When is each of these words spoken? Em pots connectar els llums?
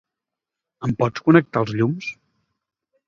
Em 0.87 0.95
pots 1.03 1.23
connectar 1.27 1.63
els 1.65 1.75
llums? 1.81 2.09